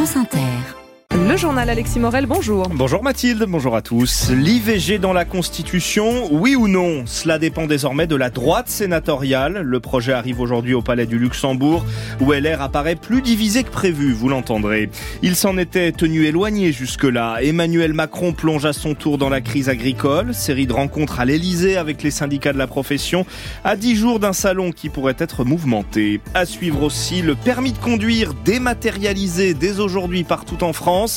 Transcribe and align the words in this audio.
France 0.00 0.16
Inter. 0.16 0.79
Le 1.28 1.36
journal 1.36 1.68
Alexis 1.68 1.98
Morel, 2.00 2.24
bonjour. 2.24 2.66
Bonjour 2.70 3.02
Mathilde, 3.02 3.44
bonjour 3.46 3.76
à 3.76 3.82
tous. 3.82 4.30
L'IVG 4.30 4.98
dans 4.98 5.12
la 5.12 5.26
Constitution, 5.26 6.28
oui 6.32 6.56
ou 6.56 6.66
non? 6.66 7.02
Cela 7.04 7.38
dépend 7.38 7.66
désormais 7.66 8.06
de 8.06 8.16
la 8.16 8.30
droite 8.30 8.68
sénatoriale. 8.68 9.60
Le 9.60 9.80
projet 9.80 10.14
arrive 10.14 10.40
aujourd'hui 10.40 10.72
au 10.72 10.80
Palais 10.80 11.04
du 11.04 11.18
Luxembourg, 11.18 11.84
où 12.20 12.32
LR 12.32 12.62
apparaît 12.62 12.96
plus 12.96 13.20
divisé 13.20 13.64
que 13.64 13.70
prévu, 13.70 14.12
vous 14.12 14.30
l'entendrez. 14.30 14.88
Il 15.20 15.36
s'en 15.36 15.58
était 15.58 15.92
tenu 15.92 16.24
éloigné 16.24 16.72
jusque-là. 16.72 17.38
Emmanuel 17.42 17.92
Macron 17.92 18.32
plonge 18.32 18.64
à 18.64 18.72
son 18.72 18.94
tour 18.94 19.18
dans 19.18 19.28
la 19.28 19.42
crise 19.42 19.68
agricole. 19.68 20.32
Série 20.32 20.66
de 20.66 20.72
rencontres 20.72 21.20
à 21.20 21.26
l'Elysée 21.26 21.76
avec 21.76 22.02
les 22.02 22.10
syndicats 22.10 22.54
de 22.54 22.58
la 22.58 22.66
profession, 22.66 23.26
à 23.62 23.76
dix 23.76 23.94
jours 23.94 24.20
d'un 24.20 24.32
salon 24.32 24.72
qui 24.72 24.88
pourrait 24.88 25.16
être 25.18 25.44
mouvementé. 25.44 26.20
À 26.32 26.46
suivre 26.46 26.82
aussi 26.82 27.20
le 27.20 27.34
permis 27.34 27.72
de 27.72 27.78
conduire 27.78 28.32
dématérialisé 28.44 29.52
dès 29.52 29.80
aujourd'hui 29.80 30.24
partout 30.24 30.64
en 30.64 30.72
France 30.72 31.09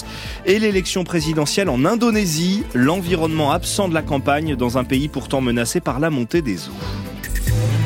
et 0.45 0.59
l'élection 0.59 1.03
présidentielle 1.03 1.69
en 1.69 1.85
Indonésie, 1.85 2.63
l'environnement 2.73 3.51
absent 3.51 3.87
de 3.89 3.93
la 3.93 4.01
campagne 4.01 4.55
dans 4.55 4.77
un 4.77 4.83
pays 4.83 5.07
pourtant 5.07 5.41
menacé 5.41 5.79
par 5.79 5.99
la 5.99 6.09
montée 6.09 6.41
des 6.41 6.67
eaux. 6.67 7.82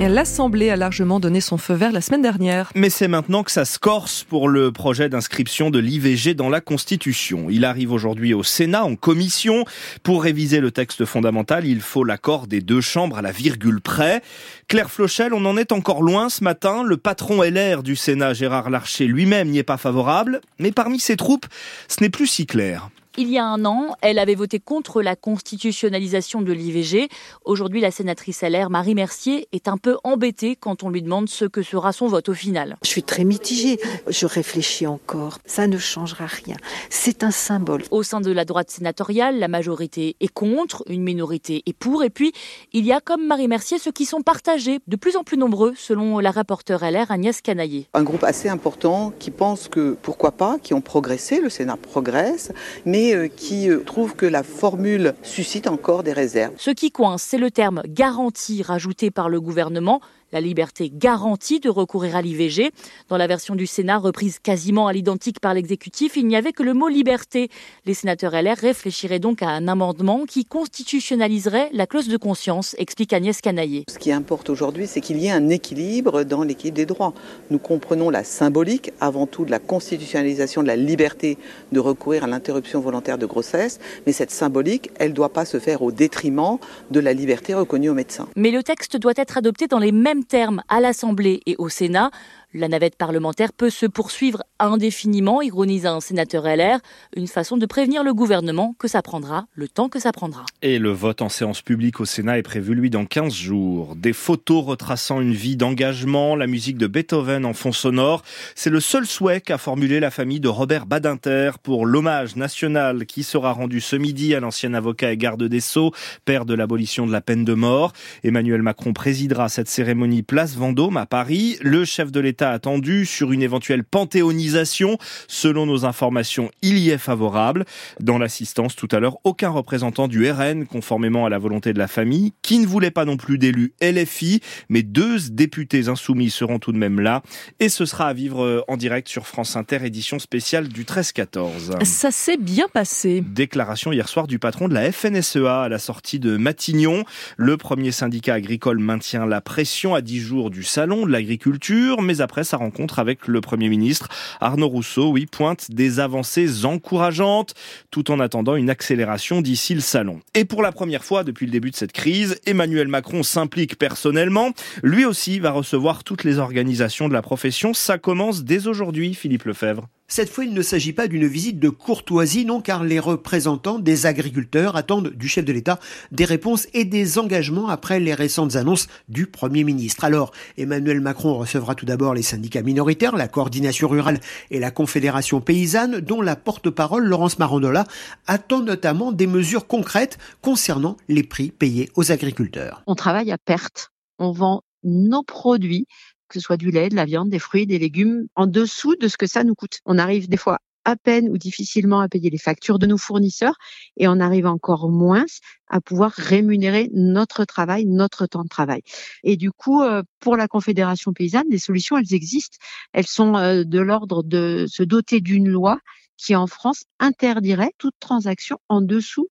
L'Assemblée 0.00 0.70
a 0.70 0.76
largement 0.76 1.20
donné 1.20 1.40
son 1.40 1.58
feu 1.58 1.74
vert 1.74 1.92
la 1.92 2.00
semaine 2.00 2.22
dernière. 2.22 2.72
Mais 2.74 2.90
c'est 2.90 3.06
maintenant 3.06 3.44
que 3.44 3.52
ça 3.52 3.64
se 3.64 3.78
corse 3.78 4.24
pour 4.24 4.48
le 4.48 4.72
projet 4.72 5.08
d'inscription 5.08 5.70
de 5.70 5.78
l'IVG 5.78 6.34
dans 6.34 6.48
la 6.48 6.60
Constitution. 6.60 7.46
Il 7.48 7.64
arrive 7.64 7.92
aujourd'hui 7.92 8.34
au 8.34 8.42
Sénat 8.42 8.84
en 8.84 8.96
commission. 8.96 9.64
Pour 10.02 10.24
réviser 10.24 10.60
le 10.60 10.72
texte 10.72 11.04
fondamental, 11.04 11.66
il 11.66 11.80
faut 11.80 12.02
l'accord 12.02 12.48
des 12.48 12.60
deux 12.60 12.80
chambres 12.80 13.18
à 13.18 13.22
la 13.22 13.30
virgule 13.30 13.80
près. 13.80 14.22
Claire 14.66 14.90
Flochel, 14.90 15.32
on 15.32 15.44
en 15.44 15.56
est 15.56 15.70
encore 15.70 16.02
loin 16.02 16.28
ce 16.28 16.42
matin. 16.42 16.82
Le 16.82 16.96
patron 16.96 17.42
LR 17.42 17.84
du 17.84 17.94
Sénat, 17.94 18.34
Gérard 18.34 18.70
Larcher, 18.70 19.06
lui-même 19.06 19.50
n'y 19.50 19.58
est 19.58 19.62
pas 19.62 19.76
favorable. 19.76 20.40
Mais 20.58 20.72
parmi 20.72 20.98
ses 20.98 21.16
troupes, 21.16 21.46
ce 21.86 22.02
n'est 22.02 22.10
plus 22.10 22.26
si 22.26 22.44
clair. 22.44 22.90
Il 23.20 23.30
y 23.30 23.38
a 23.38 23.44
un 23.44 23.64
an, 23.64 23.96
elle 24.00 24.20
avait 24.20 24.36
voté 24.36 24.60
contre 24.60 25.02
la 25.02 25.16
constitutionnalisation 25.16 26.40
de 26.40 26.52
l'IVG. 26.52 27.08
Aujourd'hui, 27.44 27.80
la 27.80 27.90
sénatrice 27.90 28.42
LR, 28.42 28.70
Marie 28.70 28.94
Mercier, 28.94 29.48
est 29.50 29.66
un 29.66 29.76
peu 29.76 29.96
embêtée 30.04 30.54
quand 30.54 30.84
on 30.84 30.88
lui 30.88 31.02
demande 31.02 31.28
ce 31.28 31.44
que 31.44 31.62
sera 31.62 31.92
son 31.92 32.06
vote 32.06 32.28
au 32.28 32.34
final. 32.34 32.76
Je 32.84 32.88
suis 32.88 33.02
très 33.02 33.24
mitigée. 33.24 33.80
Je 34.06 34.24
réfléchis 34.24 34.86
encore. 34.86 35.38
Ça 35.46 35.66
ne 35.66 35.78
changera 35.78 36.26
rien. 36.26 36.54
C'est 36.90 37.24
un 37.24 37.32
symbole. 37.32 37.82
Au 37.90 38.04
sein 38.04 38.20
de 38.20 38.30
la 38.30 38.44
droite 38.44 38.70
sénatoriale, 38.70 39.40
la 39.40 39.48
majorité 39.48 40.14
est 40.20 40.32
contre, 40.32 40.84
une 40.86 41.02
minorité 41.02 41.64
est 41.66 41.76
pour. 41.76 42.04
Et 42.04 42.10
puis, 42.10 42.32
il 42.72 42.86
y 42.86 42.92
a, 42.92 43.00
comme 43.00 43.26
Marie 43.26 43.48
Mercier, 43.48 43.80
ceux 43.80 43.90
qui 43.90 44.04
sont 44.04 44.22
partagés, 44.22 44.78
de 44.86 44.94
plus 44.94 45.16
en 45.16 45.24
plus 45.24 45.38
nombreux, 45.38 45.74
selon 45.76 46.20
la 46.20 46.30
rapporteure 46.30 46.88
LR 46.88 47.10
Agnès 47.10 47.40
Canaillé. 47.40 47.88
Un 47.94 48.04
groupe 48.04 48.22
assez 48.22 48.48
important 48.48 49.12
qui 49.18 49.32
pense 49.32 49.66
que, 49.66 49.96
pourquoi 50.02 50.30
pas, 50.30 50.60
qui 50.62 50.72
ont 50.72 50.80
progressé, 50.80 51.40
le 51.40 51.50
Sénat 51.50 51.76
progresse, 51.76 52.52
mais 52.84 53.07
euh, 53.14 53.28
qui 53.28 53.70
euh, 53.70 53.82
trouve 53.84 54.14
que 54.14 54.26
la 54.26 54.42
formule 54.42 55.14
suscite 55.22 55.66
encore 55.66 56.02
des 56.02 56.12
réserves. 56.12 56.52
Ce 56.56 56.70
qui 56.70 56.90
coince, 56.90 57.22
c'est 57.22 57.38
le 57.38 57.50
terme 57.50 57.82
garantie 57.86 58.62
rajouté 58.62 59.10
par 59.10 59.28
le 59.28 59.40
gouvernement 59.40 60.00
la 60.32 60.40
liberté 60.40 60.90
garantie 60.92 61.60
de 61.60 61.68
recourir 61.68 62.16
à 62.16 62.22
l'IVG. 62.22 62.70
Dans 63.08 63.16
la 63.16 63.26
version 63.26 63.54
du 63.54 63.66
Sénat, 63.66 63.98
reprise 63.98 64.38
quasiment 64.38 64.86
à 64.86 64.92
l'identique 64.92 65.40
par 65.40 65.54
l'exécutif, 65.54 66.16
il 66.16 66.26
n'y 66.26 66.36
avait 66.36 66.52
que 66.52 66.62
le 66.62 66.74
mot 66.74 66.88
liberté. 66.88 67.48
Les 67.86 67.94
sénateurs 67.94 68.32
LR 68.32 68.56
réfléchiraient 68.56 69.18
donc 69.18 69.42
à 69.42 69.48
un 69.48 69.68
amendement 69.68 70.24
qui 70.26 70.44
constitutionnaliserait 70.44 71.70
la 71.72 71.86
clause 71.86 72.08
de 72.08 72.16
conscience, 72.16 72.74
explique 72.78 73.12
Agnès 73.12 73.40
Canaillé. 73.40 73.84
Ce 73.88 73.98
qui 73.98 74.12
importe 74.12 74.50
aujourd'hui, 74.50 74.86
c'est 74.86 75.00
qu'il 75.00 75.18
y 75.18 75.26
ait 75.26 75.30
un 75.30 75.48
équilibre 75.48 76.24
dans 76.24 76.42
l'équilibre 76.42 76.76
des 76.76 76.86
droits. 76.86 77.14
Nous 77.50 77.58
comprenons 77.58 78.10
la 78.10 78.24
symbolique, 78.24 78.92
avant 79.00 79.26
tout, 79.26 79.44
de 79.44 79.50
la 79.50 79.58
constitutionnalisation 79.58 80.62
de 80.62 80.66
la 80.66 80.76
liberté 80.76 81.38
de 81.72 81.80
recourir 81.80 82.24
à 82.24 82.26
l'interruption 82.26 82.80
volontaire 82.80 83.18
de 83.18 83.26
grossesse, 83.26 83.78
mais 84.06 84.12
cette 84.12 84.30
symbolique, 84.30 84.90
elle 84.98 85.10
ne 85.10 85.16
doit 85.16 85.32
pas 85.32 85.44
se 85.44 85.58
faire 85.58 85.82
au 85.82 85.92
détriment 85.92 86.58
de 86.90 87.00
la 87.00 87.12
liberté 87.12 87.54
reconnue 87.54 87.90
aux 87.90 87.94
médecins. 87.94 88.28
Mais 88.36 88.50
le 88.50 88.62
texte 88.62 88.96
doit 88.96 89.14
être 89.16 89.38
adopté 89.38 89.66
dans 89.66 89.78
les 89.78 89.92
mêmes 89.92 90.17
terme 90.24 90.62
à 90.68 90.80
l'Assemblée 90.80 91.42
et 91.46 91.56
au 91.58 91.68
Sénat. 91.68 92.10
La 92.54 92.66
navette 92.68 92.96
parlementaire 92.96 93.52
peut 93.52 93.68
se 93.68 93.84
poursuivre 93.84 94.42
indéfiniment, 94.58 95.42
ironise 95.42 95.84
un 95.84 96.00
sénateur 96.00 96.44
LR, 96.44 96.78
une 97.14 97.26
façon 97.26 97.58
de 97.58 97.66
prévenir 97.66 98.02
le 98.02 98.14
gouvernement 98.14 98.74
que 98.78 98.88
ça 98.88 99.02
prendra 99.02 99.46
le 99.52 99.68
temps 99.68 99.90
que 99.90 100.00
ça 100.00 100.12
prendra. 100.12 100.46
Et 100.62 100.78
le 100.78 100.90
vote 100.90 101.20
en 101.20 101.28
séance 101.28 101.60
publique 101.60 102.00
au 102.00 102.06
Sénat 102.06 102.38
est 102.38 102.42
prévu, 102.42 102.74
lui, 102.74 102.88
dans 102.88 103.04
15 103.04 103.34
jours. 103.34 103.96
Des 103.96 104.14
photos 104.14 104.64
retraçant 104.64 105.20
une 105.20 105.34
vie 105.34 105.56
d'engagement, 105.56 106.36
la 106.36 106.46
musique 106.46 106.78
de 106.78 106.86
Beethoven 106.86 107.44
en 107.44 107.52
fond 107.52 107.70
sonore, 107.70 108.22
c'est 108.54 108.70
le 108.70 108.80
seul 108.80 109.04
souhait 109.04 109.42
qu'a 109.42 109.58
formulé 109.58 110.00
la 110.00 110.10
famille 110.10 110.40
de 110.40 110.48
Robert 110.48 110.86
Badinter 110.86 111.50
pour 111.62 111.84
l'hommage 111.84 112.34
national 112.36 113.04
qui 113.04 113.24
sera 113.24 113.52
rendu 113.52 113.82
ce 113.82 113.94
midi 113.94 114.34
à 114.34 114.40
l'ancien 114.40 114.72
avocat 114.72 115.12
et 115.12 115.18
garde 115.18 115.44
des 115.44 115.60
Sceaux, 115.60 115.92
père 116.24 116.46
de 116.46 116.54
l'abolition 116.54 117.06
de 117.06 117.12
la 117.12 117.20
peine 117.20 117.44
de 117.44 117.52
mort. 117.52 117.92
Emmanuel 118.24 118.62
Macron 118.62 118.94
présidera 118.94 119.50
cette 119.50 119.68
cérémonie 119.68 120.22
place 120.22 120.56
Vendôme 120.56 120.96
à 120.96 121.04
Paris. 121.04 121.58
Le 121.60 121.84
chef 121.84 122.10
de 122.10 122.20
l'État 122.20 122.38
attendu 122.50 123.06
sur 123.06 123.32
une 123.32 123.42
éventuelle 123.42 123.84
panthéonisation. 123.84 124.98
Selon 125.26 125.66
nos 125.66 125.84
informations, 125.84 126.50
il 126.62 126.78
y 126.78 126.90
est 126.90 126.98
favorable. 126.98 127.64
Dans 128.00 128.18
l'assistance 128.18 128.76
tout 128.76 128.88
à 128.92 129.00
l'heure, 129.00 129.18
aucun 129.24 129.50
représentant 129.50 130.08
du 130.08 130.30
RN, 130.30 130.66
conformément 130.66 131.26
à 131.26 131.28
la 131.28 131.38
volonté 131.38 131.72
de 131.72 131.78
la 131.78 131.88
famille, 131.88 132.32
qui 132.42 132.58
ne 132.58 132.66
voulait 132.66 132.90
pas 132.90 133.04
non 133.04 133.16
plus 133.16 133.38
d'élu 133.38 133.72
LFI, 133.82 134.40
mais 134.68 134.82
deux 134.82 135.18
députés 135.30 135.88
insoumis 135.88 136.30
seront 136.30 136.58
tout 136.58 136.72
de 136.72 136.78
même 136.78 137.00
là. 137.00 137.22
Et 137.60 137.68
ce 137.68 137.84
sera 137.84 138.08
à 138.08 138.12
vivre 138.12 138.44
euh, 138.44 138.62
en 138.68 138.76
direct 138.76 139.08
sur 139.08 139.26
France 139.26 139.56
Inter, 139.56 139.80
édition 139.84 140.18
spéciale 140.18 140.68
du 140.68 140.84
13-14. 140.84 141.84
Ça 141.84 142.10
s'est 142.10 142.36
bien 142.36 142.66
passé. 142.72 143.22
Déclaration 143.26 143.92
hier 143.92 144.08
soir 144.08 144.26
du 144.26 144.38
patron 144.38 144.68
de 144.68 144.74
la 144.74 144.92
FNSEA 144.92 145.62
à 145.62 145.68
la 145.68 145.78
sortie 145.78 146.18
de 146.18 146.36
Matignon. 146.36 147.04
Le 147.36 147.56
premier 147.56 147.92
syndicat 147.92 148.34
agricole 148.34 148.78
maintient 148.78 149.26
la 149.26 149.40
pression 149.40 149.94
à 149.94 150.00
10 150.00 150.20
jours 150.20 150.50
du 150.50 150.62
salon 150.62 151.06
de 151.06 151.12
l'agriculture, 151.12 152.02
mais 152.02 152.20
après 152.20 152.27
sa 152.44 152.56
rencontre 152.56 152.98
avec 152.98 153.26
le 153.26 153.40
Premier 153.40 153.68
ministre. 153.68 154.08
Arnaud 154.40 154.68
Rousseau, 154.68 155.10
oui, 155.10 155.26
pointe 155.26 155.70
des 155.70 155.98
avancées 156.00 156.64
encourageantes, 156.64 157.54
tout 157.90 158.10
en 158.10 158.20
attendant 158.20 158.54
une 158.54 158.70
accélération 158.70 159.40
d'ici 159.40 159.74
le 159.74 159.80
salon. 159.80 160.20
Et 160.34 160.44
pour 160.44 160.62
la 160.62 160.72
première 160.72 161.04
fois 161.04 161.24
depuis 161.24 161.46
le 161.46 161.52
début 161.52 161.70
de 161.70 161.76
cette 161.76 161.92
crise, 161.92 162.38
Emmanuel 162.46 162.88
Macron 162.88 163.22
s'implique 163.22 163.78
personnellement. 163.78 164.52
Lui 164.82 165.04
aussi 165.04 165.40
va 165.40 165.50
recevoir 165.50 166.04
toutes 166.04 166.24
les 166.24 166.38
organisations 166.38 167.08
de 167.08 167.14
la 167.14 167.22
profession. 167.22 167.74
Ça 167.74 167.98
commence 167.98 168.44
dès 168.44 168.66
aujourd'hui, 168.66 169.14
Philippe 169.14 169.44
Lefebvre. 169.44 169.88
Cette 170.10 170.30
fois, 170.30 170.44
il 170.44 170.54
ne 170.54 170.62
s'agit 170.62 170.94
pas 170.94 171.06
d'une 171.06 171.26
visite 171.26 171.60
de 171.60 171.68
courtoisie, 171.68 172.46
non, 172.46 172.62
car 172.62 172.82
les 172.82 172.98
représentants 172.98 173.78
des 173.78 174.06
agriculteurs 174.06 174.74
attendent 174.74 175.10
du 175.10 175.28
chef 175.28 175.44
de 175.44 175.52
l'État 175.52 175.78
des 176.12 176.24
réponses 176.24 176.66
et 176.72 176.86
des 176.86 177.18
engagements 177.18 177.68
après 177.68 178.00
les 178.00 178.14
récentes 178.14 178.56
annonces 178.56 178.88
du 179.10 179.26
Premier 179.26 179.64
ministre. 179.64 180.04
Alors, 180.04 180.32
Emmanuel 180.56 181.02
Macron 181.02 181.36
recevra 181.36 181.74
tout 181.74 181.84
d'abord 181.84 182.14
les 182.14 182.22
syndicats 182.22 182.62
minoritaires, 182.62 183.16
la 183.16 183.28
coordination 183.28 183.86
rurale 183.86 184.18
et 184.50 184.58
la 184.58 184.70
confédération 184.70 185.42
paysanne, 185.42 186.00
dont 186.00 186.22
la 186.22 186.36
porte-parole, 186.36 187.04
Laurence 187.04 187.38
Marandola, 187.38 187.84
attend 188.26 188.62
notamment 188.62 189.12
des 189.12 189.26
mesures 189.26 189.66
concrètes 189.66 190.16
concernant 190.40 190.96
les 191.08 191.22
prix 191.22 191.50
payés 191.50 191.90
aux 191.96 192.10
agriculteurs. 192.12 192.82
On 192.86 192.94
travaille 192.94 193.30
à 193.30 193.36
perte. 193.36 193.90
On 194.18 194.32
vend 194.32 194.62
nos 194.84 195.22
produits 195.22 195.86
que 196.28 196.34
ce 196.34 196.40
soit 196.40 196.56
du 196.56 196.70
lait, 196.70 196.88
de 196.88 196.96
la 196.96 197.04
viande, 197.04 197.30
des 197.30 197.38
fruits, 197.38 197.66
des 197.66 197.78
légumes, 197.78 198.26
en 198.34 198.46
dessous 198.46 198.96
de 198.96 199.08
ce 199.08 199.16
que 199.16 199.26
ça 199.26 199.44
nous 199.44 199.54
coûte. 199.54 199.80
On 199.84 199.98
arrive 199.98 200.28
des 200.28 200.36
fois 200.36 200.58
à 200.84 200.96
peine 200.96 201.28
ou 201.28 201.36
difficilement 201.36 202.00
à 202.00 202.08
payer 202.08 202.30
les 202.30 202.38
factures 202.38 202.78
de 202.78 202.86
nos 202.86 202.96
fournisseurs 202.96 203.56
et 203.98 204.08
on 204.08 204.20
arrive 204.20 204.46
encore 204.46 204.88
moins 204.88 205.26
à 205.68 205.82
pouvoir 205.82 206.12
rémunérer 206.12 206.88
notre 206.94 207.44
travail, 207.44 207.84
notre 207.84 208.26
temps 208.26 208.42
de 208.42 208.48
travail. 208.48 208.80
Et 209.22 209.36
du 209.36 209.50
coup, 209.50 209.82
euh, 209.82 210.02
pour 210.18 210.36
la 210.36 210.48
Confédération 210.48 211.12
paysanne, 211.12 211.44
les 211.50 211.58
solutions, 211.58 211.98
elles 211.98 212.14
existent. 212.14 212.56
Elles 212.94 213.06
sont 213.06 213.36
euh, 213.36 213.64
de 213.64 213.80
l'ordre 213.80 214.22
de 214.22 214.64
se 214.66 214.82
doter 214.82 215.20
d'une 215.20 215.48
loi 215.48 215.78
qui, 216.16 216.34
en 216.34 216.46
France, 216.46 216.84
interdirait 216.98 217.72
toute 217.76 217.94
transaction 218.00 218.58
en 218.68 218.80
dessous 218.80 219.28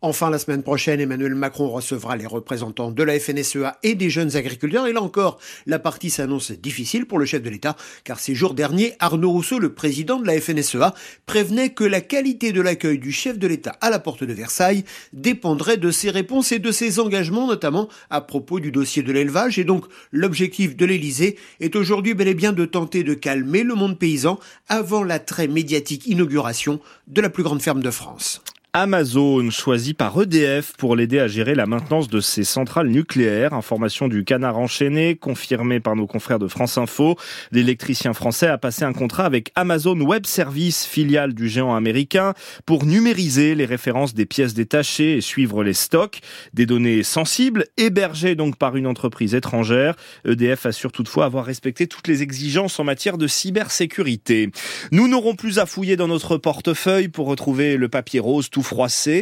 Enfin, 0.00 0.30
la 0.30 0.38
semaine 0.38 0.62
prochaine, 0.62 0.98
Emmanuel 0.98 1.34
Macron 1.34 1.68
recevra 1.68 2.16
les 2.16 2.26
représentants 2.26 2.90
de 2.90 3.02
la 3.02 3.20
FNSEA 3.20 3.76
et 3.82 3.94
des 3.94 4.08
jeunes 4.08 4.34
agriculteurs. 4.34 4.86
Et 4.86 4.94
là 4.94 5.02
encore, 5.02 5.38
la 5.66 5.78
partie 5.78 6.08
s'annonce 6.08 6.52
difficile 6.52 7.04
pour 7.04 7.18
le 7.18 7.26
chef 7.26 7.42
de 7.42 7.50
l'État, 7.50 7.76
car 8.02 8.18
ces 8.18 8.34
jours 8.34 8.54
derniers, 8.54 8.94
Arnaud 8.98 9.30
Rousseau, 9.30 9.58
le 9.58 9.74
président 9.74 10.18
de 10.18 10.26
la 10.26 10.40
FNSEA, 10.40 10.94
prévenait 11.26 11.70
que 11.70 11.84
la 11.84 12.00
qualité 12.00 12.52
de 12.52 12.62
l'accueil 12.62 12.98
du 12.98 13.12
chef 13.12 13.38
de 13.38 13.46
l'État 13.46 13.76
à 13.82 13.90
la 13.90 13.98
porte 13.98 14.24
de 14.24 14.32
Versailles 14.32 14.84
dépendrait 15.12 15.76
de 15.76 15.90
ses 15.90 16.08
réponses 16.08 16.52
et 16.52 16.58
de 16.58 16.72
ses 16.72 16.98
engagements, 16.98 17.46
notamment 17.46 17.88
à 18.08 18.22
propos 18.22 18.58
du 18.58 18.72
dossier 18.72 19.02
de 19.02 19.12
l'élevage. 19.12 19.58
Et 19.58 19.64
donc, 19.64 19.84
l'objectif 20.12 20.76
de 20.76 20.86
l'Élysée 20.86 21.36
est 21.60 21.76
aujourd'hui 21.76 22.14
bel 22.14 22.28
et 22.28 22.34
bien 22.34 22.54
de 22.54 22.64
tenter 22.64 23.04
de 23.04 23.12
calmer 23.12 23.64
le 23.64 23.74
monde 23.74 23.98
paysan 23.98 24.40
avant 24.68 25.04
la 25.04 25.18
très 25.18 25.46
médiatique 25.46 26.06
inauguration 26.06 26.80
de 27.06 27.20
la 27.20 27.28
plus 27.28 27.42
grande 27.42 27.60
ferme 27.60 27.82
de 27.82 27.90
France. 27.90 28.42
Amazon, 28.78 29.48
choisi 29.48 29.94
par 29.94 30.20
EDF 30.20 30.74
pour 30.76 30.96
l'aider 30.96 31.18
à 31.18 31.28
gérer 31.28 31.54
la 31.54 31.64
maintenance 31.64 32.08
de 32.08 32.20
ses 32.20 32.44
centrales 32.44 32.88
nucléaires. 32.88 33.54
Information 33.54 34.06
du 34.06 34.22
canard 34.22 34.58
enchaîné, 34.58 35.16
confirmée 35.16 35.80
par 35.80 35.96
nos 35.96 36.06
confrères 36.06 36.38
de 36.38 36.46
France 36.46 36.76
Info. 36.76 37.16
L'électricien 37.52 38.12
français 38.12 38.48
a 38.48 38.58
passé 38.58 38.84
un 38.84 38.92
contrat 38.92 39.24
avec 39.24 39.50
Amazon 39.54 39.98
Web 39.98 40.26
Services, 40.26 40.84
filiale 40.84 41.32
du 41.32 41.48
géant 41.48 41.74
américain, 41.74 42.34
pour 42.66 42.84
numériser 42.84 43.54
les 43.54 43.64
références 43.64 44.12
des 44.12 44.26
pièces 44.26 44.52
détachées 44.52 45.16
et 45.16 45.20
suivre 45.22 45.64
les 45.64 45.72
stocks. 45.72 46.20
Des 46.52 46.66
données 46.66 47.02
sensibles, 47.02 47.64
hébergées 47.78 48.34
donc 48.34 48.56
par 48.56 48.76
une 48.76 48.86
entreprise 48.86 49.34
étrangère. 49.34 49.96
EDF 50.26 50.66
assure 50.66 50.92
toutefois 50.92 51.24
avoir 51.24 51.46
respecté 51.46 51.86
toutes 51.86 52.08
les 52.08 52.22
exigences 52.22 52.78
en 52.78 52.84
matière 52.84 53.16
de 53.16 53.26
cybersécurité. 53.26 54.50
Nous 54.92 55.08
n'aurons 55.08 55.34
plus 55.34 55.60
à 55.60 55.64
fouiller 55.64 55.96
dans 55.96 56.08
notre 56.08 56.36
portefeuille 56.36 57.08
pour 57.08 57.26
retrouver 57.26 57.78
le 57.78 57.88
papier 57.88 58.20
rose 58.20 58.50
tout 58.50 58.65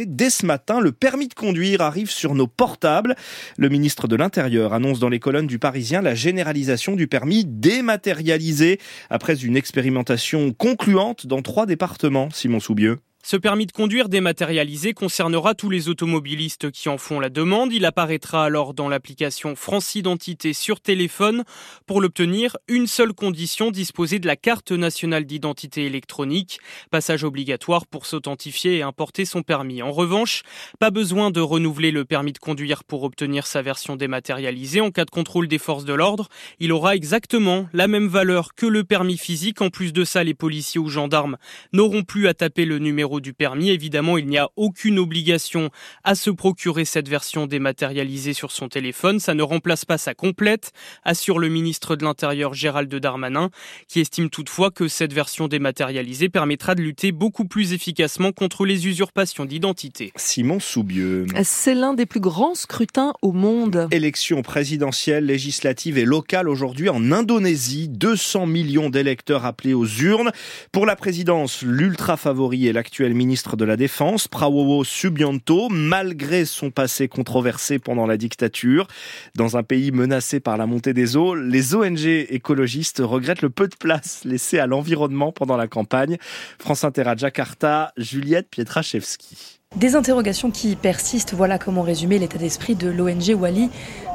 Dès 0.07 0.29
ce 0.29 0.45
matin, 0.45 0.79
le 0.79 0.91
permis 0.91 1.27
de 1.27 1.33
conduire 1.33 1.81
arrive 1.81 2.09
sur 2.09 2.33
nos 2.33 2.47
portables. 2.47 3.15
Le 3.57 3.69
ministre 3.69 4.07
de 4.07 4.15
l'Intérieur 4.15 4.73
annonce 4.73 4.99
dans 4.99 5.09
les 5.09 5.19
colonnes 5.19 5.47
du 5.47 5.59
Parisien 5.59 6.01
la 6.01 6.15
généralisation 6.15 6.95
du 6.95 7.07
permis 7.07 7.45
dématérialisé 7.45 8.79
après 9.09 9.35
une 9.35 9.55
expérimentation 9.55 10.51
concluante 10.51 11.27
dans 11.27 11.41
trois 11.41 11.65
départements. 11.65 12.29
Simon 12.31 12.59
Soubieux. 12.59 13.04
Ce 13.27 13.37
permis 13.37 13.65
de 13.65 13.71
conduire 13.71 14.07
dématérialisé 14.07 14.93
concernera 14.93 15.55
tous 15.55 15.71
les 15.71 15.89
automobilistes 15.89 16.69
qui 16.69 16.89
en 16.89 16.99
font 16.99 17.19
la 17.19 17.31
demande. 17.31 17.73
Il 17.73 17.83
apparaîtra 17.85 18.45
alors 18.45 18.75
dans 18.75 18.87
l'application 18.87 19.55
France 19.55 19.95
Identité 19.95 20.53
sur 20.53 20.79
téléphone. 20.79 21.43
Pour 21.87 22.01
l'obtenir, 22.01 22.55
une 22.67 22.85
seule 22.85 23.13
condition, 23.13 23.71
disposer 23.71 24.19
de 24.19 24.27
la 24.27 24.35
carte 24.35 24.71
nationale 24.71 25.25
d'identité 25.25 25.87
électronique. 25.87 26.59
Passage 26.91 27.23
obligatoire 27.23 27.87
pour 27.87 28.05
s'authentifier 28.05 28.77
et 28.77 28.83
importer 28.83 29.25
son 29.25 29.41
permis. 29.41 29.81
En 29.81 29.91
revanche, 29.91 30.43
pas 30.79 30.91
besoin 30.91 31.31
de 31.31 31.41
renouveler 31.41 31.89
le 31.89 32.05
permis 32.05 32.31
de 32.31 32.37
conduire 32.37 32.83
pour 32.83 33.01
obtenir 33.01 33.47
sa 33.47 33.63
version 33.63 33.95
dématérialisée. 33.95 34.81
En 34.81 34.91
cas 34.91 35.03
de 35.03 35.09
contrôle 35.09 35.47
des 35.47 35.57
forces 35.57 35.85
de 35.85 35.93
l'ordre, 35.93 36.29
il 36.59 36.71
aura 36.71 36.95
exactement 36.95 37.67
la 37.73 37.87
même 37.87 38.07
valeur 38.07 38.53
que 38.53 38.67
le 38.67 38.83
permis 38.83 39.17
physique. 39.17 39.63
En 39.63 39.71
plus 39.71 39.93
de 39.93 40.03
ça, 40.03 40.23
les 40.23 40.35
policiers 40.35 40.79
ou 40.79 40.89
gendarmes 40.89 41.37
n'auront 41.73 42.03
plus 42.03 42.27
à 42.27 42.35
taper 42.35 42.65
le 42.65 42.77
numéro 42.77 43.14
du 43.19 43.33
permis. 43.33 43.69
Évidemment, 43.69 44.17
il 44.17 44.27
n'y 44.27 44.37
a 44.37 44.49
aucune 44.55 44.99
obligation 44.99 45.69
à 46.03 46.15
se 46.15 46.29
procurer 46.29 46.85
cette 46.85 47.07
version 47.07 47.47
dématérialisée 47.47 48.33
sur 48.33 48.51
son 48.51 48.69
téléphone. 48.69 49.19
Ça 49.19 49.33
ne 49.33 49.43
remplace 49.43 49.85
pas 49.85 49.97
sa 49.97 50.13
complète, 50.13 50.71
assure 51.03 51.39
le 51.39 51.49
ministre 51.49 51.95
de 51.95 52.03
l'Intérieur 52.03 52.53
Gérald 52.53 52.93
Darmanin, 52.93 53.49
qui 53.87 53.99
estime 53.99 54.29
toutefois 54.29 54.71
que 54.71 54.87
cette 54.87 55.13
version 55.13 55.47
dématérialisée 55.47 56.29
permettra 56.29 56.75
de 56.75 56.81
lutter 56.81 57.11
beaucoup 57.11 57.45
plus 57.45 57.73
efficacement 57.73 58.31
contre 58.31 58.65
les 58.65 58.87
usurpations 58.87 59.45
d'identité. 59.45 60.11
Simon 60.15 60.59
Soubieux. 60.59 61.25
C'est 61.43 61.75
l'un 61.75 61.93
des 61.93 62.05
plus 62.05 62.19
grands 62.19 62.55
scrutins 62.55 63.13
au 63.21 63.31
monde. 63.31 63.87
Élections 63.91 64.41
présidentielles, 64.41 65.25
législatives 65.25 65.97
et 65.97 66.05
locales 66.05 66.49
aujourd'hui 66.49 66.89
en 66.89 67.11
Indonésie. 67.11 67.87
200 67.89 68.47
millions 68.47 68.89
d'électeurs 68.89 69.45
appelés 69.45 69.73
aux 69.73 69.85
urnes. 69.85 70.31
Pour 70.71 70.85
la 70.85 70.95
présidence, 70.95 71.61
l'ultra 71.61 72.17
favori 72.17 72.67
est 72.67 72.73
l'actuel 72.73 73.04
ministre 73.13 73.55
de 73.55 73.65
la 73.65 73.77
Défense, 73.77 74.27
Prabowo 74.27 74.83
Subianto, 74.83 75.69
malgré 75.69 76.45
son 76.45 76.71
passé 76.71 77.07
controversé 77.07 77.79
pendant 77.79 78.07
la 78.07 78.17
dictature. 78.17 78.87
Dans 79.35 79.57
un 79.57 79.63
pays 79.63 79.91
menacé 79.91 80.39
par 80.39 80.57
la 80.57 80.65
montée 80.65 80.93
des 80.93 81.15
eaux, 81.15 81.35
les 81.35 81.75
ONG 81.75 82.05
écologistes 82.05 83.01
regrettent 83.03 83.41
le 83.41 83.49
peu 83.49 83.67
de 83.67 83.75
place 83.75 84.23
laissé 84.25 84.59
à 84.59 84.67
l'environnement 84.67 85.31
pendant 85.31 85.57
la 85.57 85.67
campagne. 85.67 86.17
France 86.59 86.83
Inter 86.83 87.03
à 87.03 87.15
Jakarta, 87.15 87.93
Juliette 87.97 88.49
Pietraszewski. 88.49 89.59
Des 89.75 89.97
interrogations 89.97 90.51
qui 90.51 90.77
persistent, 90.77 91.33
voilà 91.33 91.59
comment 91.59 91.81
résumer 91.81 92.17
l'état 92.17 92.37
d'esprit 92.37 92.75
de 92.75 92.87
l'ONG 92.87 93.35
Wali, 93.37 93.69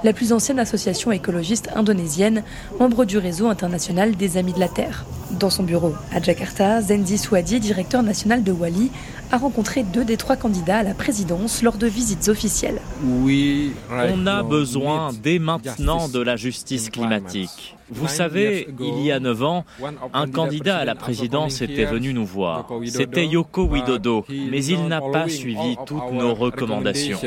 la 0.04 0.14
plus 0.14 0.32
ancienne 0.32 0.58
association 0.58 1.12
écologiste 1.12 1.68
indonésienne, 1.76 2.42
membre 2.78 3.04
du 3.04 3.18
réseau 3.18 3.46
international 3.46 4.16
des 4.16 4.38
Amis 4.38 4.54
de 4.54 4.58
la 4.58 4.68
Terre. 4.68 5.04
Dans 5.32 5.50
son 5.50 5.62
bureau 5.62 5.92
à 6.14 6.22
Jakarta, 6.22 6.80
Zendi 6.80 7.18
Swadi, 7.18 7.60
directeur 7.60 8.02
national 8.02 8.42
de 8.42 8.52
Wali, 8.52 8.90
a 9.32 9.38
rencontré 9.38 9.82
deux 9.82 10.04
des 10.04 10.16
trois 10.16 10.36
candidats 10.36 10.78
à 10.78 10.82
la 10.82 10.94
présidence 10.94 11.62
lors 11.62 11.76
de 11.76 11.86
visites 11.86 12.28
officielles. 12.28 12.80
On 13.04 14.26
a 14.26 14.42
besoin 14.42 15.10
dès 15.22 15.38
maintenant 15.38 16.08
de 16.08 16.20
la 16.20 16.36
justice 16.36 16.90
climatique. 16.90 17.76
Vous 17.90 18.08
savez, 18.08 18.68
il 18.80 19.00
y 19.02 19.10
a 19.10 19.20
neuf 19.20 19.42
ans, 19.42 19.64
un 20.12 20.28
candidat 20.28 20.78
à 20.78 20.84
la 20.84 20.94
présidence 20.94 21.60
était 21.60 21.84
venu 21.84 22.12
nous 22.12 22.26
voir. 22.26 22.68
C'était 22.86 23.26
Yoko 23.26 23.64
Widodo, 23.64 24.24
mais 24.28 24.64
il 24.64 24.86
n'a 24.86 25.00
pas 25.00 25.28
suivi 25.28 25.76
toutes 25.86 26.12
nos 26.12 26.34
recommandations. 26.34 27.18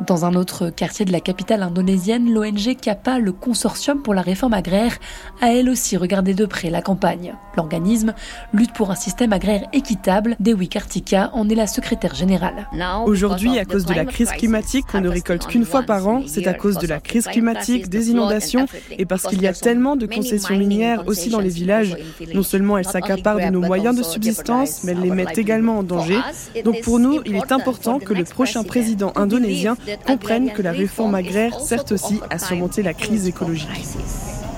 Dans 0.00 0.24
un 0.24 0.34
autre 0.34 0.70
quartier 0.70 1.04
de 1.04 1.12
la 1.12 1.20
capitale 1.20 1.62
indonésienne, 1.62 2.32
l'ONG 2.32 2.76
CAPA, 2.80 3.20
le 3.20 3.32
consortium 3.32 4.02
pour 4.02 4.12
la 4.12 4.22
réforme 4.22 4.52
agraire, 4.52 4.98
a 5.40 5.52
elle 5.52 5.70
aussi 5.70 5.96
regardé 5.96 6.34
de 6.34 6.46
près 6.46 6.68
la 6.68 6.82
campagne. 6.82 7.34
L'organisme 7.56 8.12
lutte 8.52 8.72
pour 8.72 8.90
un 8.90 8.96
système 8.96 9.32
agraire 9.32 9.66
équitable. 9.72 10.36
Dewi 10.40 10.68
Kartika 10.68 11.30
en 11.32 11.48
est 11.48 11.54
la 11.54 11.68
secrétaire 11.68 12.14
générale. 12.14 12.68
Aujourd'hui, 13.06 13.58
à 13.58 13.64
cause 13.64 13.86
de 13.86 13.94
la 13.94 14.04
crise 14.04 14.30
climatique, 14.32 14.86
on 14.94 15.00
ne 15.00 15.08
récolte 15.08 15.46
qu'une 15.46 15.64
fois 15.64 15.82
par 15.82 16.08
an. 16.08 16.22
C'est 16.26 16.48
à 16.48 16.54
cause 16.54 16.76
de 16.78 16.88
la 16.88 17.00
crise 17.00 17.26
climatique, 17.26 17.88
des 17.88 18.10
inondations 18.10 18.66
et 18.90 19.06
parce 19.06 19.22
qu'il 19.26 19.40
y 19.42 19.46
a 19.46 19.52
tellement 19.52 19.94
de 19.94 20.06
concessions 20.06 20.56
minières 20.56 21.06
aussi 21.06 21.30
dans 21.30 21.40
les 21.40 21.48
villages. 21.48 21.96
Non 22.34 22.42
seulement 22.42 22.78
elles 22.78 22.84
s'accaparent 22.84 23.38
de 23.38 23.50
nos 23.50 23.60
moyens 23.60 23.96
de 23.96 24.02
subsistance, 24.02 24.82
mais 24.82 24.92
elles 24.92 25.00
les 25.00 25.10
mettent 25.10 25.38
également 25.38 25.78
en 25.78 25.82
danger. 25.84 26.18
Donc 26.64 26.80
pour 26.82 26.98
nous, 26.98 27.20
il 27.24 27.36
est 27.36 27.52
important 27.52 28.00
que 28.00 28.12
le 28.12 28.24
prochain 28.24 28.64
président 28.64 29.12
indonésien 29.14 29.76
comprennent 30.06 30.52
que 30.52 30.62
la 30.62 30.72
réforme 30.72 31.14
agraire 31.14 31.60
sert 31.60 31.84
aussi 31.90 32.20
à 32.30 32.38
surmonter 32.38 32.82
la 32.82 32.94
crise 32.94 33.26
écologique. 33.26 33.68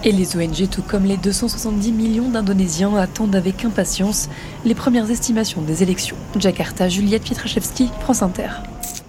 Et 0.05 0.13
les 0.13 0.37
ONG, 0.37 0.69
tout 0.71 0.83
comme 0.83 1.05
les 1.05 1.17
270 1.17 1.91
millions 1.93 2.29
d'Indonésiens, 2.29 2.95
attendent 2.97 3.35
avec 3.35 3.65
impatience 3.65 4.29
les 4.65 4.75
premières 4.75 5.11
estimations 5.11 5.63
des 5.63 5.83
élections. 5.83 6.17
Jakarta, 6.39 6.89
Juliette 6.89 7.25
Pietraszewski, 7.25 7.91
France 8.01 8.23
Inter. 8.23 8.51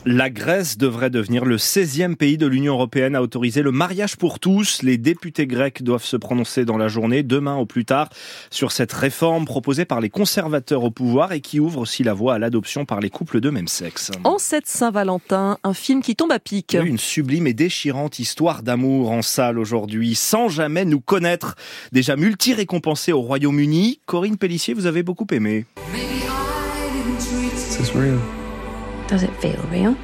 La 0.10 0.30
Grèce 0.30 0.78
devrait 0.78 1.10
devenir 1.10 1.44
le 1.44 1.58
16e 1.58 2.16
pays 2.16 2.38
de 2.38 2.48
l'Union 2.48 2.76
européenne 2.76 3.14
à 3.14 3.22
autoriser 3.22 3.62
le 3.62 3.74
mariage 3.74 4.16
pour 4.16 4.40
tous. 4.40 4.82
Les 4.82 4.98
députés 4.98 5.48
grecs 5.48 5.84
doivent 5.84 6.06
se 6.06 6.16
prononcer 6.16 6.64
dans 6.64 6.78
la 6.78 6.88
journée, 6.88 7.24
demain 7.24 7.58
au 7.58 7.66
plus 7.66 7.84
tard, 7.84 8.08
sur 8.50 8.72
cette 8.72 8.94
réforme 8.94 9.44
proposée 9.44 9.84
par 9.84 10.00
les 10.00 10.10
conservateurs 10.10 10.86
au 10.86 10.92
pouvoir 10.92 11.34
et 11.34 11.42
qui 11.42 11.60
ouvre 11.60 11.82
aussi 11.82 12.04
la 12.04 12.14
voie 12.14 12.36
à 12.36 12.40
l'adoption 12.40 12.86
par 12.86 13.02
les 13.02 13.10
couples 13.10 13.42
de 13.42 13.50
même 13.50 13.68
sexe. 13.68 14.12
En 14.24 14.38
cette 14.38 14.68
Saint-Valentin, 14.68 15.58
un 15.66 15.74
film 15.74 16.02
qui 16.02 16.16
tombe 16.16 16.32
à 16.32 16.40
pic. 16.40 16.78
une 16.82 16.98
sublime 16.98 17.46
et 17.46 17.54
déchirante 17.54 18.18
histoire 18.18 18.64
d'amour 18.64 19.12
en 19.12 19.22
salle 19.22 19.60
aujourd'hui, 19.60 20.16
sans 20.16 20.48
jamais 20.48 20.86
nous 20.86 21.02
connaître. 21.02 21.56
Déjà 21.92 22.16
multi-récompensé 22.16 23.12
au 23.12 23.20
Royaume-Uni, 23.20 24.00
Corinne 24.06 24.38
Pellissier, 24.38 24.74
vous 24.74 24.86
avez 24.86 25.04
beaucoup 25.04 25.28
aimé. 25.32 25.66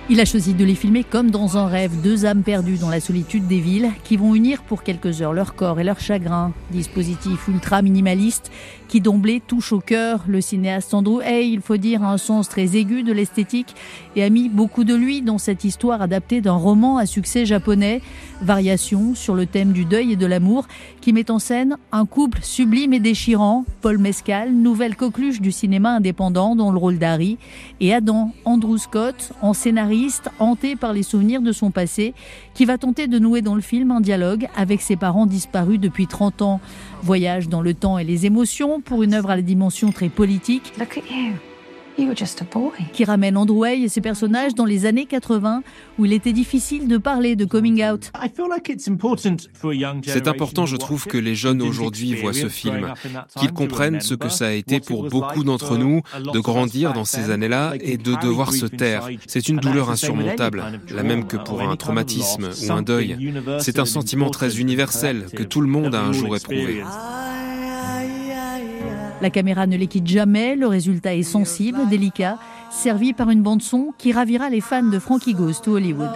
Il 0.09 0.19
a 0.21 0.25
choisi 0.25 0.53
de 0.53 0.63
les 0.63 0.75
filmer 0.75 1.03
comme 1.03 1.29
dans 1.29 1.57
un 1.57 1.67
rêve, 1.67 2.01
deux 2.01 2.25
âmes 2.25 2.43
perdues 2.43 2.77
dans 2.77 2.89
la 2.89 3.01
solitude 3.01 3.47
des 3.47 3.59
villes 3.59 3.91
qui 4.05 4.15
vont 4.15 4.33
unir 4.33 4.63
pour 4.63 4.83
quelques 4.83 5.21
heures 5.21 5.33
leur 5.33 5.55
corps 5.55 5.79
et 5.79 5.83
leur 5.83 5.99
chagrin. 5.99 6.53
Dispositif 6.71 7.47
ultra 7.49 7.81
minimaliste 7.81 8.49
qui 8.93 9.01
d'emblée 9.01 9.41
touche 9.45 9.73
au 9.73 9.79
cœur. 9.79 10.23
Le 10.27 10.39
cinéaste 10.39 10.93
Andrew 10.93 11.19
Hay, 11.21 11.49
il 11.49 11.61
faut 11.61 11.77
dire, 11.77 12.03
a 12.03 12.11
un 12.11 12.19
sens 12.19 12.47
très 12.47 12.77
aigu 12.77 13.01
de 13.01 13.11
l'esthétique 13.11 13.73
et 14.15 14.23
a 14.23 14.29
mis 14.29 14.49
beaucoup 14.49 14.83
de 14.83 14.93
lui 14.93 15.23
dans 15.23 15.39
cette 15.39 15.63
histoire 15.63 16.01
adaptée 16.03 16.41
d'un 16.41 16.53
roman 16.53 16.97
à 16.97 17.07
succès 17.07 17.45
japonais, 17.45 18.01
Variation 18.43 19.15
sur 19.15 19.33
le 19.33 19.47
thème 19.47 19.71
du 19.71 19.85
deuil 19.85 20.11
et 20.11 20.15
de 20.15 20.25
l'amour, 20.25 20.67
qui 21.01 21.11
met 21.11 21.31
en 21.31 21.39
scène 21.39 21.77
un 21.91 22.05
couple 22.05 22.39
sublime 22.43 22.93
et 22.93 22.99
déchirant, 22.99 23.65
Paul 23.81 23.97
Mescal, 23.97 24.53
nouvelle 24.53 24.95
coqueluche 24.95 25.41
du 25.41 25.51
cinéma 25.51 25.95
indépendant 25.95 26.55
dans 26.55 26.71
le 26.71 26.77
rôle 26.77 26.99
d'Harry, 26.99 27.37
et 27.79 27.93
Adam, 27.93 28.31
Andrew 28.45 28.77
Scott, 28.93 29.31
en 29.41 29.53
scénariste, 29.53 30.29
hanté 30.37 30.75
par 30.75 30.93
les 30.93 31.01
souvenirs 31.01 31.41
de 31.41 31.51
son 31.51 31.71
passé, 31.71 32.13
qui 32.53 32.63
va 32.63 32.77
tenter 32.77 33.07
de 33.07 33.17
nouer 33.17 33.41
dans 33.41 33.55
le 33.55 33.61
film 33.61 33.89
un 33.89 34.01
dialogue 34.01 34.47
avec 34.55 34.81
ses 34.81 34.97
parents 34.97 35.25
disparus 35.25 35.79
depuis 35.79 36.05
30 36.05 36.43
ans. 36.43 36.61
Voyage 37.01 37.49
dans 37.49 37.63
le 37.63 37.73
temps 37.73 37.97
et 37.97 38.03
les 38.03 38.27
émotions 38.27 38.81
pour 38.81 39.01
une 39.01 39.15
œuvre 39.15 39.31
à 39.31 39.35
la 39.35 39.41
dimension 39.41 39.91
très 39.91 40.09
politique 40.09 40.73
qui 42.93 43.05
ramène 43.05 43.37
Andrew 43.37 43.63
Hay 43.63 43.83
et 43.83 43.89
ses 43.89 44.01
personnages 44.01 44.55
dans 44.55 44.65
les 44.65 44.85
années 44.85 45.05
80 45.05 45.63
où 45.97 46.05
il 46.05 46.13
était 46.13 46.33
difficile 46.33 46.87
de 46.87 46.97
parler 46.97 47.35
de 47.35 47.45
coming 47.45 47.83
out. 47.83 48.11
C'est 50.03 50.27
important, 50.27 50.65
je 50.65 50.77
trouve, 50.77 51.05
que 51.05 51.17
les 51.17 51.35
jeunes 51.35 51.61
aujourd'hui 51.61 52.15
voient 52.15 52.33
ce 52.33 52.49
film, 52.49 52.93
qu'ils 53.37 53.53
comprennent 53.53 54.01
ce 54.01 54.15
que 54.15 54.29
ça 54.29 54.47
a 54.47 54.51
été 54.51 54.79
pour 54.79 55.09
beaucoup 55.09 55.43
d'entre 55.43 55.77
nous 55.77 56.01
de 56.33 56.39
grandir 56.39 56.93
dans 56.93 57.05
ces 57.05 57.29
années-là 57.29 57.73
et 57.79 57.97
de 57.97 58.15
devoir 58.21 58.53
se 58.53 58.65
taire. 58.65 59.07
C'est 59.27 59.49
une 59.49 59.57
douleur 59.57 59.89
insurmontable, 59.89 60.63
la 60.93 61.03
même 61.03 61.25
que 61.25 61.37
pour 61.37 61.61
un 61.61 61.75
traumatisme 61.75 62.49
ou 62.67 62.71
un 62.71 62.81
deuil. 62.81 63.33
C'est 63.59 63.79
un 63.79 63.85
sentiment 63.85 64.29
très 64.29 64.59
universel 64.59 65.25
que 65.35 65.43
tout 65.43 65.61
le 65.61 65.67
monde 65.67 65.95
a 65.95 66.01
un 66.01 66.13
jour 66.13 66.35
éprouvé. 66.35 66.83
La 69.23 69.29
caméra 69.29 69.67
ne 69.67 69.77
les 69.77 69.87
quitte 69.87 70.05
jamais, 70.05 70.57
le 70.57 70.67
résultat 70.67 71.15
est 71.15 71.23
sensible, 71.23 71.87
délicat. 71.89 72.37
servi 72.69 73.13
par 73.13 73.29
une 73.29 73.41
bande-son 73.41 73.93
qui 73.97 74.11
ravira 74.11 74.49
les 74.49 74.59
fans 74.59 74.83
de 74.83 74.99
Frankie 74.99 75.33
Goes 75.33 75.61
to 75.63 75.77
Hollywood. 75.77 76.11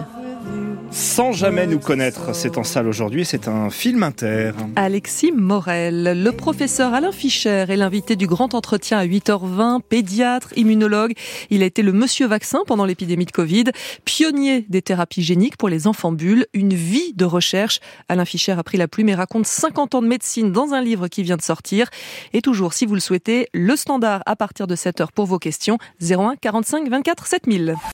Sans 0.90 1.32
jamais 1.32 1.66
nous 1.66 1.78
connaître, 1.78 2.34
c'est 2.34 2.56
en 2.56 2.64
salle 2.64 2.88
aujourd'hui, 2.88 3.26
c'est 3.26 3.46
un 3.46 3.68
film 3.68 4.02
inter. 4.02 4.52
Alexis 4.74 5.32
Morel, 5.32 6.22
le 6.22 6.32
professeur 6.32 6.94
Alain 6.94 7.12
Fischer 7.12 7.66
est 7.68 7.76
l'invité 7.76 8.16
du 8.16 8.26
grand 8.26 8.54
entretien 8.54 8.98
à 8.98 9.06
8h20, 9.06 9.82
pédiatre, 9.82 10.56
immunologue. 10.56 11.12
Il 11.50 11.62
a 11.62 11.66
été 11.66 11.82
le 11.82 11.92
monsieur 11.92 12.26
vaccin 12.26 12.60
pendant 12.66 12.86
l'épidémie 12.86 13.26
de 13.26 13.32
Covid, 13.32 13.64
pionnier 14.06 14.64
des 14.70 14.80
thérapies 14.80 15.22
géniques 15.22 15.58
pour 15.58 15.68
les 15.68 15.86
enfants 15.86 16.12
bulles, 16.12 16.46
une 16.54 16.72
vie 16.72 17.12
de 17.14 17.26
recherche. 17.26 17.80
Alain 18.08 18.24
Fischer 18.24 18.52
a 18.52 18.62
pris 18.62 18.78
la 18.78 18.88
plume 18.88 19.10
et 19.10 19.14
raconte 19.14 19.46
50 19.46 19.94
ans 19.94 20.02
de 20.02 20.08
médecine 20.08 20.52
dans 20.52 20.72
un 20.72 20.80
livre 20.80 21.08
qui 21.08 21.22
vient 21.22 21.36
de 21.36 21.42
sortir. 21.42 21.88
Et 22.32 22.40
toujours, 22.40 22.72
si 22.72 22.86
vous 22.86 22.94
le 22.94 23.00
souhaitez, 23.00 23.48
le 23.52 23.76
standard 23.76 24.22
à 24.24 24.36
partir 24.36 24.66
de 24.66 24.74
7h 24.74 25.08
pour 25.14 25.26
vos 25.26 25.38
questions, 25.38 25.76
01 26.00 26.36
45 26.36 26.88
24 26.88 27.26
7000. 27.26 27.76